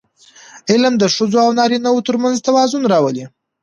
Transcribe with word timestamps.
علم 0.71 0.93
د 0.99 1.03
ښځو 1.15 1.37
او 1.45 1.49
نارینهوو 1.59 2.05
ترمنځ 2.07 2.37
توازن 2.47 2.83
راولي. 2.91 3.25